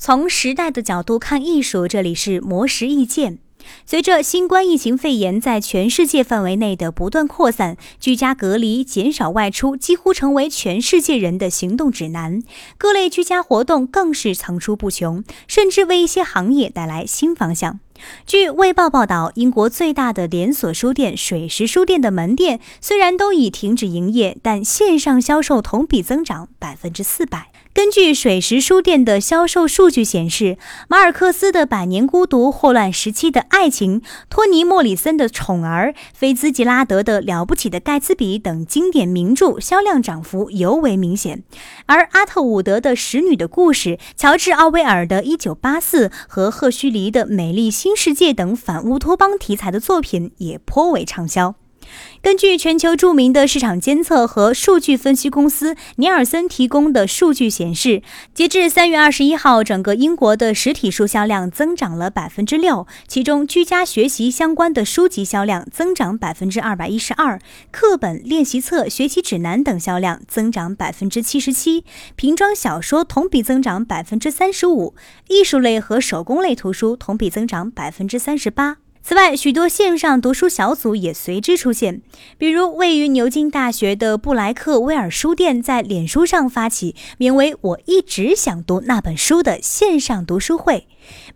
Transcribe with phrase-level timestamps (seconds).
[0.00, 3.38] 从时代的角度看艺术，这里是魔石意见。
[3.84, 12.40] 随着新冠疫情肺炎在全世界范围内的不断扩散，居家隔离、减少外出几乎成为全世界人的行动指南。
[12.78, 17.80] 各类居家活动更是层出不穷，甚至为一些行业带来新方向。
[18.26, 27.50] 据《卫报》报道，英国最大的连锁书店水石书店的门店虽然都已停止营业，但线上销售同比增长百分之四百。
[27.74, 41.44] 根据水石书店的销售数据显示，马尔克斯的《百年孤独》、霍乱时期的爱情、托尼·莫里森的《宠儿》、菲兹吉拉德的《了不起的盖茨比》等经典名著销量涨幅尤为明显，
[41.86, 51.54] 而阿特伍德的《使女的故事》、乔治·奥威尔的《一九八四》和赫胥黎的《美丽新世界》等反乌托邦题材的作品也颇为畅销。
[52.20, 58.02] 根据全球著名的市场监测和数据分析公司尼尔森提供的数据显示，
[58.34, 67.40] 截至三月二十一号，整个英国的实体书销量增长了百分之六，其中居家学习相关的书籍销量增长百分之二百一十二，
[67.70, 71.84] 课本、练习册、学习指南等销量增长百分之七十七，
[72.16, 74.94] 瓶装小说同比增长百分之三十五，
[75.28, 78.78] 艺术类和手工类图书同比增长百分之三十八。
[79.02, 82.02] 此外，许多线上读书小组也随之出现，
[82.36, 90.86] 比如位于牛津大学的布莱克威尔书店在脸书上发起名为“我一直想读那本书”的线上读书会。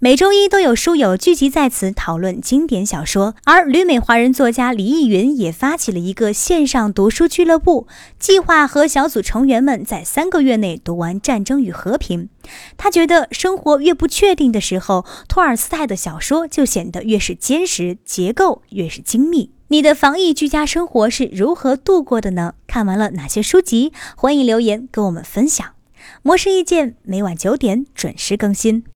[0.00, 7.86] 每周一都有书友聚集在此讨论经典小说，而旅美华人作家李逸云也发起了一个线上读书俱乐部，
[8.18, 12.24] 计划和小组成员们在三个月内读完《战争与和平》。
[12.76, 19.50] 他觉得生活越不确定的时候，托尔斯泰的小说就显得越是坚实，结构越是精密。
[19.68, 22.54] 你的防疫居家生活是如何度过的呢？
[22.66, 23.92] 看完了哪些书籍？
[24.16, 25.74] 欢迎留言跟我们分享。
[26.22, 28.84] 模式意见每晚九点准时更新。